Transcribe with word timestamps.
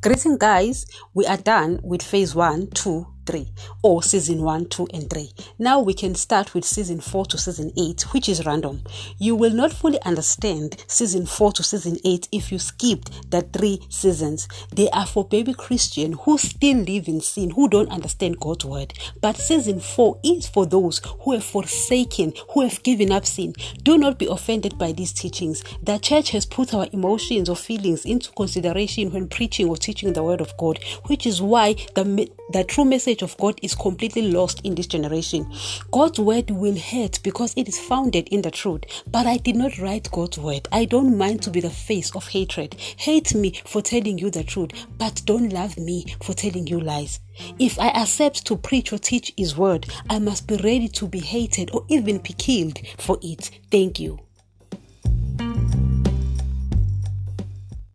Greeting, 0.00 0.38
guys. 0.38 0.86
We 1.14 1.26
are 1.26 1.36
done 1.36 1.80
with 1.82 2.02
phase 2.02 2.34
one, 2.34 2.68
two, 2.70 3.06
3 3.26 3.48
or 3.82 4.02
season 4.02 4.42
1 4.42 4.66
2 4.66 4.88
and 4.94 5.10
3 5.10 5.30
now 5.58 5.80
we 5.80 5.94
can 5.94 6.14
start 6.14 6.54
with 6.54 6.64
season 6.64 7.00
4 7.00 7.26
to 7.26 7.38
season 7.38 7.72
8 7.76 8.12
which 8.12 8.28
is 8.28 8.44
random. 8.46 8.82
You 9.18 9.34
will 9.34 9.52
not 9.52 9.72
fully 9.72 10.00
understand 10.02 10.84
season 10.86 11.26
4 11.26 11.52
to 11.52 11.62
season 11.62 11.98
8 12.04 12.28
if 12.32 12.52
you 12.52 12.58
skipped 12.58 13.30
the 13.30 13.42
three 13.42 13.80
seasons. 13.88 14.48
They 14.72 14.88
are 14.90 15.06
for 15.06 15.24
baby 15.24 15.54
christian 15.54 16.12
who 16.12 16.38
still 16.38 16.78
live 16.78 17.08
in 17.08 17.20
sin 17.20 17.50
who 17.50 17.68
don't 17.68 17.90
understand 17.90 18.40
god's 18.40 18.64
word. 18.64 18.94
But 19.20 19.36
season 19.36 19.80
4 19.80 20.20
is 20.24 20.46
for 20.46 20.66
those 20.66 21.00
who 21.20 21.32
have 21.32 21.44
forsaken 21.44 22.32
who 22.50 22.62
have 22.62 22.82
given 22.82 23.12
up 23.12 23.26
sin. 23.26 23.54
Do 23.82 23.98
not 23.98 24.18
be 24.18 24.26
offended 24.26 24.78
by 24.78 24.92
these 24.92 25.12
teachings. 25.12 25.64
The 25.82 25.98
church 25.98 26.30
has 26.30 26.46
put 26.46 26.74
our 26.74 26.86
emotions 26.92 27.48
or 27.48 27.56
feelings 27.56 28.04
into 28.04 28.30
consideration 28.32 29.12
when 29.12 29.28
preaching 29.28 29.68
or 29.68 29.76
teaching 29.76 30.12
the 30.12 30.22
word 30.22 30.40
of 30.40 30.56
god 30.56 30.78
which 31.06 31.26
is 31.26 31.40
why 31.40 31.74
the, 31.94 32.30
the 32.50 32.64
true 32.64 32.84
message 32.84 33.22
of 33.22 33.36
God 33.38 33.58
is 33.62 33.74
completely 33.74 34.22
lost 34.30 34.60
in 34.62 34.74
this 34.74 34.86
generation. 34.86 35.50
God's 35.90 36.18
word 36.18 36.50
will 36.50 36.78
hurt 36.78 37.20
because 37.22 37.52
it 37.56 37.68
is 37.68 37.78
founded 37.78 38.28
in 38.28 38.42
the 38.42 38.50
truth. 38.50 38.84
But 39.06 39.26
I 39.26 39.38
did 39.38 39.56
not 39.56 39.78
write 39.78 40.10
God's 40.10 40.38
word. 40.38 40.68
I 40.72 40.84
don't 40.84 41.18
mind 41.18 41.42
to 41.42 41.50
be 41.50 41.60
the 41.60 41.70
face 41.70 42.14
of 42.14 42.28
hatred. 42.28 42.74
Hate 42.74 43.34
me 43.34 43.60
for 43.64 43.82
telling 43.82 44.18
you 44.18 44.30
the 44.30 44.44
truth, 44.44 44.70
but 44.98 45.22
don't 45.24 45.52
love 45.52 45.76
me 45.76 46.06
for 46.22 46.34
telling 46.34 46.66
you 46.66 46.80
lies. 46.80 47.20
If 47.58 47.78
I 47.78 47.88
accept 47.88 48.46
to 48.46 48.56
preach 48.56 48.92
or 48.92 48.98
teach 48.98 49.32
His 49.36 49.56
word, 49.56 49.86
I 50.08 50.18
must 50.18 50.46
be 50.46 50.56
ready 50.56 50.88
to 50.88 51.08
be 51.08 51.20
hated 51.20 51.70
or 51.72 51.84
even 51.88 52.18
be 52.18 52.32
killed 52.32 52.80
for 52.98 53.18
it. 53.22 53.50
Thank 53.70 54.00
you. 54.00 54.25